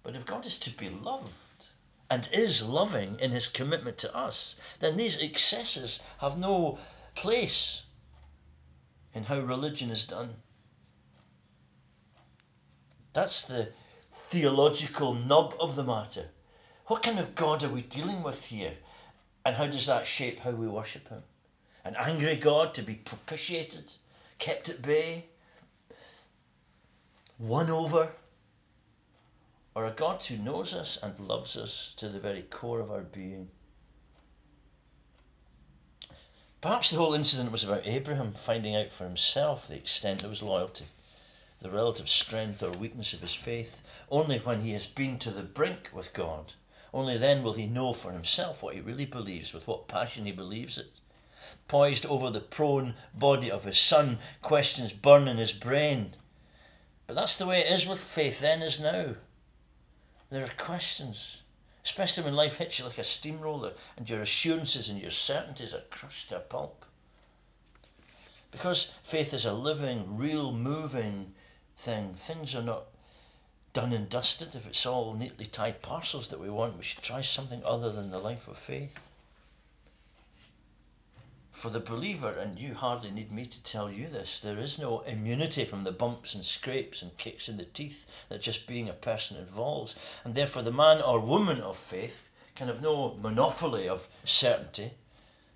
But 0.04 0.18
if 0.18 0.26
God 0.26 0.46
is 0.46 0.60
to 0.60 0.72
be 0.72 0.90
loved 0.90 1.68
and 2.10 2.28
is 2.34 2.68
loving 2.68 3.18
in 3.22 3.32
his 3.32 3.48
commitment 3.48 3.98
to 4.00 4.14
us, 4.14 4.56
then 4.80 4.98
these 4.98 5.22
excesses 5.22 6.02
have 6.18 6.38
no 6.38 6.80
place 7.16 7.84
in 9.14 9.24
how 9.24 9.40
religion 9.40 9.90
is 9.90 10.06
done. 10.06 10.36
That's 13.14 13.46
the 13.46 13.72
theological 14.12 15.14
nub 15.14 15.56
of 15.60 15.76
the 15.76 15.84
matter. 15.84 16.30
What 16.88 17.04
kind 17.04 17.20
of 17.20 17.36
God 17.36 17.64
are 17.64 17.70
we 17.70 17.82
dealing 17.82 18.24
with 18.24 18.46
here? 18.46 18.74
And 19.46 19.56
how 19.56 19.68
does 19.68 19.88
that 19.88 20.06
shape 20.06 20.40
how 20.40 20.52
we 20.52 20.68
worship 20.68 21.10
Him? 21.10 21.24
An 21.84 21.96
angry 21.96 22.36
God 22.36 22.74
to 22.76 22.82
be 22.82 22.96
propitiated, 22.96 23.92
kept 24.38 24.70
at 24.70 24.82
bay, 24.82 25.26
won 27.40 27.70
over? 27.70 28.12
Or 29.76 29.86
a 29.86 29.92
God 29.92 30.22
who 30.24 30.38
knows 30.38 30.74
us 30.74 30.98
and 31.02 31.20
loves 31.20 31.56
us 31.56 31.94
to 31.98 32.10
the 32.10 32.20
very 32.20 32.44
core 32.44 32.80
of 32.80 32.92
our 32.92 33.02
being? 33.02 33.50
Perhaps 36.62 36.90
the 36.90 36.98
whole 36.98 37.14
incident 37.14 37.54
was 37.54 37.64
about 37.64 37.88
Abraham 37.88 38.34
finding 38.34 38.76
out 38.76 38.92
for 38.92 39.06
himself 39.06 39.66
the 39.66 39.78
extent 39.78 40.24
of 40.26 40.30
his 40.32 40.42
loyalty, 40.42 40.88
the 41.62 41.70
relative 41.70 42.10
strength 42.10 42.62
or 42.62 42.72
weakness 42.72 43.14
of 43.14 43.22
his 43.22 43.34
faith. 43.34 43.82
Only 44.12 44.40
when 44.40 44.60
he 44.60 44.72
has 44.72 44.86
been 44.86 45.20
to 45.20 45.32
the 45.32 45.44
brink 45.44 45.90
with 45.94 46.12
God, 46.12 46.52
only 46.94 47.18
then 47.18 47.44
will 47.44 47.54
he 47.54 47.66
know 47.66 47.94
for 47.94 48.12
himself 48.12 48.62
what 48.62 48.76
he 48.76 48.82
really 48.82 49.06
believes, 49.06 49.54
with 49.54 49.68
what 49.68 49.88
passion 49.88 50.26
he 50.26 50.34
believes 50.34 50.78
it. 50.78 51.00
Poised 51.70 52.06
over 52.06 52.30
the 52.30 52.42
prone 52.42 52.96
body 53.14 53.50
of 53.50 53.64
his 53.64 53.80
son, 53.80 54.20
questions 54.42 54.92
burn 54.92 55.30
in 55.30 55.38
his 55.38 55.54
brain. 55.54 56.18
But 57.08 57.14
that's 57.14 57.38
the 57.38 57.48
way 57.48 57.62
it 57.62 57.72
is 57.72 57.88
with 57.88 58.02
faith 58.02 58.42
then 58.42 58.62
as 58.62 58.82
now. 58.82 59.16
There 60.30 60.44
are 60.44 60.50
questions 60.58 61.38
especially 61.84 62.24
when 62.24 62.36
life 62.36 62.56
hits 62.56 62.80
you 62.80 62.86
like 62.86 62.98
a 62.98 63.04
steamroller 63.04 63.74
and 63.98 64.10
your 64.10 64.22
assurances 64.22 64.90
and 64.90 65.00
your 65.00 65.12
certainties 65.12 65.74
are 65.74 65.84
crushed 65.90 66.30
to 66.30 66.38
a 66.38 66.40
pulp. 66.40 66.86
Because 68.52 68.92
faith 69.04 69.34
is 69.34 69.46
a 69.46 69.54
living, 69.54 70.18
real, 70.18 70.52
moving 70.52 71.34
thing, 71.78 72.14
things 72.16 72.56
are 72.56 72.64
not 72.64 72.86
done 73.74 73.94
and 73.94 74.10
dusted. 74.10 74.56
If 74.56 74.66
it's 74.66 74.86
all 74.86 75.14
neatly 75.14 75.46
tied 75.46 75.82
parcels 75.82 76.30
that 76.30 76.40
we 76.40 76.50
want, 76.50 76.78
we 76.78 76.84
should 76.84 77.04
try 77.04 77.22
something 77.22 77.64
other 77.64 77.92
than 77.92 78.10
the 78.10 78.20
life 78.20 78.48
of 78.48 78.58
faith. 78.58 78.98
For 81.60 81.70
the 81.70 81.82
believer, 81.82 82.32
and 82.32 82.58
you 82.58 82.74
hardly 82.74 83.12
need 83.12 83.34
me 83.34 83.46
to 83.46 83.64
tell 83.64 83.92
you 83.92 84.08
this, 84.08 84.40
there 84.40 84.58
is 84.58 84.80
no 84.80 85.02
immunity 85.02 85.66
from 85.66 85.84
the 85.84 85.92
bumps 85.92 86.34
and 86.34 86.46
scrapes 86.46 87.02
and 87.02 87.18
kicks 87.18 87.50
in 87.50 87.58
the 87.58 87.66
teeth 87.66 88.06
that 88.30 88.42
just 88.42 88.66
being 88.66 88.88
a 88.88 88.94
person 88.94 89.36
involves. 89.36 89.94
And 90.24 90.36
therefore, 90.36 90.62
the 90.64 90.72
man 90.72 91.02
or 91.02 91.20
woman 91.20 91.60
of 91.60 91.76
faith 91.76 92.30
can 92.56 92.70
have 92.70 92.82
no 92.82 93.16
monopoly 93.16 93.90
of 93.90 94.08
certainty. 94.24 94.94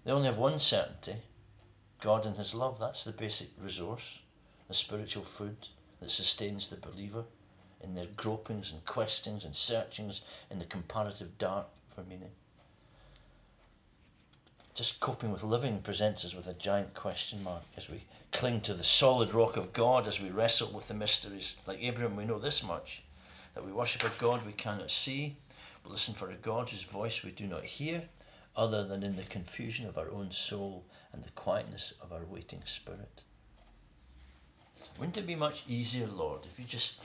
They 0.04 0.12
only 0.12 0.28
have 0.28 0.38
one 0.38 0.60
certainty 0.60 1.22
God 2.02 2.26
and 2.26 2.36
His 2.36 2.54
love. 2.54 2.80
That's 2.80 3.06
the 3.06 3.14
basic 3.14 3.52
resource, 3.58 4.20
the 4.68 4.74
spiritual 4.74 5.24
food 5.24 5.70
that 6.02 6.12
sustains 6.12 6.68
the 6.68 6.76
believer 6.76 7.24
in 7.80 7.96
their 7.96 8.08
gropings 8.08 8.74
and 8.74 8.84
questings 8.84 9.46
and 9.46 9.56
searchings 9.56 10.20
in 10.50 10.60
the 10.60 10.66
comparative 10.66 11.38
dark 11.38 11.68
for 11.96 12.04
meaning. 12.04 12.32
Just 14.74 15.00
coping 15.00 15.32
with 15.32 15.44
living 15.44 15.80
presents 15.82 16.26
us 16.26 16.34
with 16.34 16.48
a 16.48 16.54
giant 16.54 16.96
question 16.96 17.44
mark 17.44 17.62
as 17.78 17.90
we 17.90 18.04
cling 18.32 18.60
to 18.62 18.74
the 18.74 18.84
solid 18.84 19.32
rock 19.32 19.56
of 19.56 19.72
God, 19.72 20.08
as 20.08 20.20
we 20.20 20.32
wrestle 20.32 20.72
with 20.72 20.88
the 20.88 20.96
mysteries. 20.96 21.56
Like 21.68 21.80
Abraham, 21.82 22.16
we 22.16 22.26
know 22.26 22.40
this 22.40 22.64
much 22.64 23.04
that 23.54 23.64
we 23.64 23.72
worship 23.72 24.04
a 24.04 24.10
God 24.20 24.44
we 24.44 24.54
cannot 24.54 24.90
see, 24.90 25.36
we 25.86 25.92
listen 25.92 26.16
for 26.16 26.32
a 26.32 26.36
God 26.36 26.70
whose 26.70 26.84
voice 26.84 27.22
we 27.22 27.30
do 27.30 27.46
not 27.46 27.64
hear, 27.64 28.02
other 28.56 28.84
than 28.84 29.04
in 29.04 29.16
the 29.16 29.24
confusion 29.24 29.88
of 29.88 29.98
our 29.98 30.10
own 30.10 30.32
soul 30.32 30.84
and 31.12 31.24
the 31.24 31.30
quietness 31.32 31.94
of 32.02 32.12
our 32.12 32.26
waiting 32.26 32.64
spirit. 32.66 33.22
Wouldn't 34.98 35.18
it 35.18 35.26
be 35.26 35.36
much 35.36 35.64
easier, 35.68 36.08
Lord, 36.08 36.46
if 36.46 36.60
you 36.60 36.66
just 36.66 36.96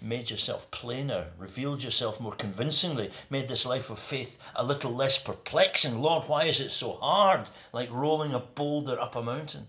made 0.00 0.30
yourself 0.30 0.70
plainer, 0.70 1.32
revealed 1.36 1.82
yourself 1.82 2.20
more 2.20 2.34
convincingly, 2.34 3.10
made 3.28 3.48
this 3.48 3.66
life 3.66 3.90
of 3.90 3.98
faith 3.98 4.38
a 4.54 4.64
little 4.64 4.94
less 4.94 5.18
perplexing? 5.18 6.00
Lord, 6.00 6.28
why 6.28 6.44
is 6.44 6.60
it 6.60 6.70
so 6.70 6.94
hard, 6.94 7.50
like 7.72 7.90
rolling 7.90 8.34
a 8.34 8.40
boulder 8.40 8.98
up 9.00 9.16
a 9.16 9.22
mountain? 9.22 9.68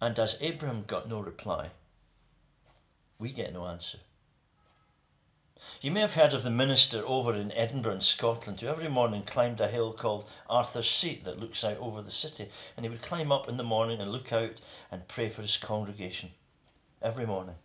And 0.00 0.18
as 0.18 0.38
Abraham 0.40 0.84
got 0.84 1.08
no 1.08 1.20
reply, 1.20 1.70
we 3.18 3.32
get 3.32 3.52
no 3.52 3.66
answer. 3.66 3.98
You 5.82 5.90
may 5.90 6.00
have 6.00 6.14
heard 6.14 6.32
of 6.32 6.42
the 6.42 6.50
minister 6.50 7.06
over 7.06 7.34
in 7.34 7.52
Edinburgh 7.52 7.96
in 7.96 8.00
Scotland 8.00 8.58
who 8.58 8.68
every 8.68 8.88
morning 8.88 9.24
climbed 9.24 9.60
a 9.60 9.68
hill 9.68 9.92
called 9.92 10.26
Arthur's 10.48 10.90
Seat 10.90 11.24
that 11.24 11.38
looks 11.38 11.62
out 11.62 11.76
over 11.76 12.00
the 12.00 12.10
city. 12.10 12.50
And 12.76 12.86
he 12.86 12.88
would 12.88 13.02
climb 13.02 13.30
up 13.30 13.46
in 13.46 13.58
the 13.58 13.62
morning 13.62 14.00
and 14.00 14.10
look 14.10 14.32
out 14.32 14.58
and 14.90 15.06
pray 15.06 15.28
for 15.28 15.42
his 15.42 15.58
congregation. 15.58 16.32
Every 17.02 17.26
morning. 17.26 17.56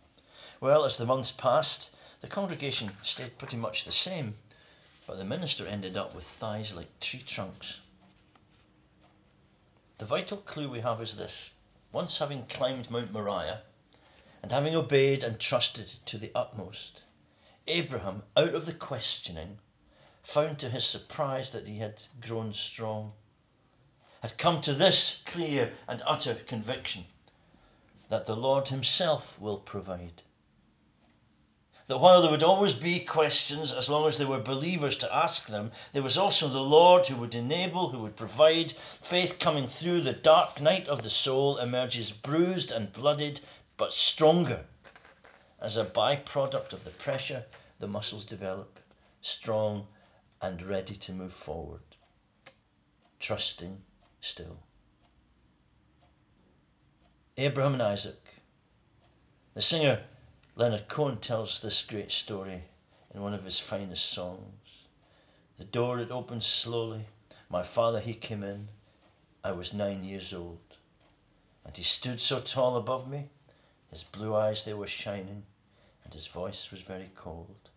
Well, 0.60 0.84
as 0.84 0.98
the 0.98 1.06
months 1.06 1.30
passed, 1.30 1.90
the 2.20 2.28
congregation 2.28 2.90
stayed 3.02 3.38
pretty 3.38 3.56
much 3.56 3.84
the 3.84 3.92
same, 3.92 4.36
but 5.06 5.16
the 5.16 5.24
minister 5.24 5.66
ended 5.66 5.96
up 5.96 6.14
with 6.14 6.24
thighs 6.24 6.74
like 6.74 7.00
tree 7.00 7.22
trunks. 7.22 7.80
The 9.96 10.04
vital 10.04 10.36
clue 10.36 10.68
we 10.68 10.80
have 10.80 11.00
is 11.00 11.16
this 11.16 11.48
once 11.92 12.18
having 12.18 12.44
climbed 12.44 12.90
Mount 12.90 13.10
Moriah, 13.10 13.62
and 14.42 14.52
having 14.52 14.76
obeyed 14.76 15.24
and 15.24 15.40
trusted 15.40 15.94
to 16.04 16.18
the 16.18 16.30
utmost, 16.34 17.00
Abraham, 17.68 18.22
out 18.36 18.54
of 18.54 18.64
the 18.64 18.72
questioning, 18.72 19.58
found 20.22 20.60
to 20.60 20.70
his 20.70 20.86
surprise 20.86 21.50
that 21.50 21.66
he 21.66 21.78
had 21.78 22.04
grown 22.20 22.52
strong, 22.52 23.12
had 24.22 24.38
come 24.38 24.60
to 24.60 24.72
this 24.72 25.20
clear 25.26 25.76
and 25.88 26.00
utter 26.06 26.36
conviction 26.36 27.06
that 28.08 28.26
the 28.26 28.36
Lord 28.36 28.68
Himself 28.68 29.40
will 29.40 29.58
provide. 29.58 30.22
That 31.88 31.98
while 31.98 32.22
there 32.22 32.30
would 32.30 32.44
always 32.44 32.74
be 32.74 33.00
questions, 33.00 33.72
as 33.72 33.88
long 33.88 34.06
as 34.06 34.16
there 34.16 34.28
were 34.28 34.38
believers 34.40 34.96
to 34.98 35.12
ask 35.12 35.46
them, 35.46 35.72
there 35.92 36.04
was 36.04 36.16
also 36.16 36.46
the 36.48 36.60
Lord 36.60 37.08
who 37.08 37.16
would 37.16 37.34
enable, 37.34 37.88
who 37.88 37.98
would 37.98 38.14
provide. 38.14 38.74
Faith 39.02 39.40
coming 39.40 39.66
through 39.66 40.02
the 40.02 40.12
dark 40.12 40.60
night 40.60 40.86
of 40.86 41.02
the 41.02 41.10
soul 41.10 41.58
emerges 41.58 42.12
bruised 42.12 42.70
and 42.70 42.92
blooded, 42.92 43.40
but 43.76 43.92
stronger 43.92 44.66
as 45.60 45.76
a 45.76 45.84
byproduct 45.84 46.72
of 46.72 46.84
the 46.84 46.90
pressure, 46.90 47.44
the 47.78 47.88
muscles 47.88 48.24
develop, 48.24 48.78
strong 49.20 49.86
and 50.40 50.62
ready 50.62 50.94
to 50.94 51.12
move 51.12 51.32
forward, 51.32 51.82
trusting 53.18 53.82
still. 54.20 54.58
Abraham 57.38 57.74
and 57.74 57.82
Isaac. 57.82 58.22
The 59.54 59.62
singer 59.62 60.04
Leonard 60.54 60.88
Cohen 60.88 61.18
tells 61.18 61.60
this 61.60 61.82
great 61.82 62.10
story 62.10 62.64
in 63.14 63.20
one 63.20 63.34
of 63.34 63.44
his 63.44 63.58
finest 63.58 64.06
songs. 64.06 64.86
The 65.58 65.64
door 65.64 65.98
it 65.98 66.10
opened 66.10 66.42
slowly. 66.42 67.06
My 67.48 67.62
father 67.62 68.00
he 68.00 68.14
came 68.14 68.42
in. 68.42 68.68
I 69.44 69.52
was 69.52 69.72
nine 69.72 70.02
years 70.02 70.32
old. 70.32 70.60
And 71.64 71.76
he 71.76 71.82
stood 71.82 72.20
so 72.20 72.40
tall 72.40 72.76
above 72.76 73.08
me, 73.08 73.28
his 73.96 74.04
blue 74.04 74.36
eyes 74.36 74.62
they 74.62 74.74
were 74.74 74.86
shining, 74.86 75.42
and 76.04 76.12
his 76.12 76.26
voice 76.26 76.70
was 76.70 76.82
very 76.82 77.10
cold. 77.16 77.70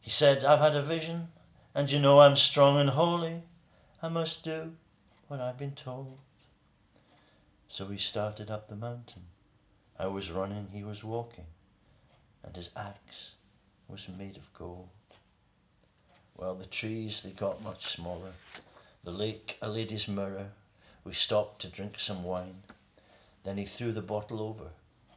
He 0.00 0.08
said, 0.08 0.42
I've 0.42 0.60
had 0.60 0.74
a 0.74 0.80
vision, 0.80 1.28
and 1.74 1.90
you 1.90 1.98
know 1.98 2.20
I'm 2.20 2.36
strong 2.36 2.80
and 2.80 2.88
holy. 2.88 3.42
I 4.00 4.08
must 4.08 4.44
do 4.44 4.74
what 5.28 5.42
I've 5.42 5.58
been 5.58 5.74
told. 5.74 6.16
So 7.68 7.84
we 7.84 7.98
started 7.98 8.50
up 8.50 8.66
the 8.66 8.76
mountain. 8.76 9.24
I 9.98 10.06
was 10.06 10.30
running, 10.30 10.68
he 10.72 10.84
was 10.84 11.04
walking, 11.04 11.48
and 12.42 12.56
his 12.56 12.70
axe 12.74 13.32
was 13.88 14.08
made 14.08 14.38
of 14.38 14.54
gold. 14.54 14.88
Well, 16.34 16.54
the 16.54 16.64
trees, 16.64 17.22
they 17.22 17.32
got 17.32 17.62
much 17.62 17.88
smaller. 17.88 18.32
The 19.02 19.10
lake, 19.10 19.58
a 19.60 19.68
lady's 19.68 20.08
mirror. 20.08 20.48
We 21.04 21.12
stopped 21.12 21.60
to 21.60 21.68
drink 21.68 21.98
some 21.98 22.24
wine. 22.24 22.62
Then 23.42 23.58
he 23.58 23.66
threw 23.66 23.92
the 23.92 24.00
bottle 24.00 24.40
over, 24.40 24.70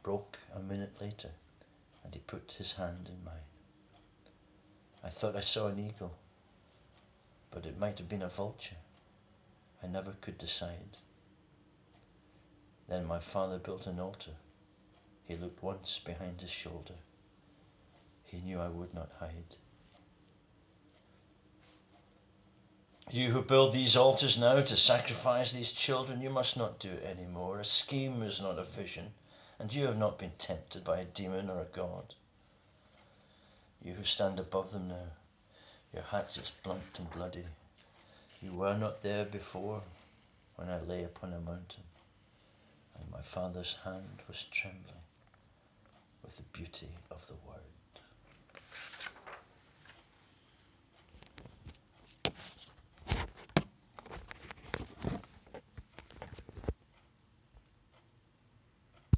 broke 0.08 0.38
a 0.56 0.60
minute 0.60 1.02
later 1.02 1.28
and 2.02 2.14
he 2.14 2.20
put 2.20 2.54
his 2.56 2.72
hand 2.72 3.10
in 3.10 3.24
mine. 3.26 3.48
I 5.04 5.10
thought 5.10 5.36
I 5.36 5.42
saw 5.42 5.66
an 5.66 5.78
eagle, 5.78 6.14
but 7.50 7.66
it 7.66 7.78
might 7.78 7.98
have 7.98 8.08
been 8.08 8.22
a 8.22 8.28
vulture. 8.30 8.80
I 9.82 9.86
never 9.86 10.12
could 10.22 10.38
decide. 10.38 10.96
Then 12.88 13.04
my 13.04 13.18
father 13.18 13.58
built 13.58 13.86
an 13.86 14.00
altar. 14.00 14.30
He 15.26 15.36
looked 15.36 15.62
once 15.62 16.00
behind 16.02 16.40
his 16.40 16.48
shoulder. 16.48 16.94
He 18.24 18.40
knew 18.40 18.60
I 18.60 18.68
would 18.68 18.94
not 18.94 19.10
hide. 19.20 19.56
You 23.10 23.30
who 23.30 23.42
build 23.42 23.74
these 23.74 23.94
altars 23.94 24.38
now 24.38 24.58
to 24.58 24.74
sacrifice 24.74 25.52
these 25.52 25.72
children, 25.72 26.22
you 26.22 26.30
must 26.30 26.56
not 26.56 26.78
do 26.78 26.92
it 26.92 27.04
any 27.04 27.26
more. 27.26 27.60
A 27.60 27.64
scheme 27.66 28.22
is 28.22 28.40
not 28.40 28.58
a 28.58 28.64
vision 28.64 29.12
and 29.58 29.72
you 29.72 29.86
have 29.86 29.98
not 29.98 30.18
been 30.18 30.32
tempted 30.38 30.84
by 30.84 31.00
a 31.00 31.04
demon 31.04 31.50
or 31.50 31.60
a 31.60 31.76
god. 31.76 32.14
You 33.82 33.94
who 33.94 34.04
stand 34.04 34.38
above 34.38 34.72
them 34.72 34.88
now, 34.88 35.12
your 35.92 36.02
hatchets 36.02 36.52
blunt 36.62 36.98
and 36.98 37.10
bloody, 37.10 37.44
you 38.42 38.52
were 38.52 38.76
not 38.76 39.02
there 39.02 39.24
before 39.24 39.82
when 40.56 40.68
I 40.68 40.80
lay 40.80 41.04
upon 41.04 41.32
a 41.32 41.40
mountain, 41.40 41.84
and 42.98 43.10
my 43.10 43.22
father's 43.22 43.76
hand 43.84 44.22
was 44.28 44.44
trembling 44.50 45.02
with 46.22 46.36
the 46.36 46.42
beauty 46.52 46.88
of 47.10 47.26
the 47.26 47.34
word. 47.48 47.67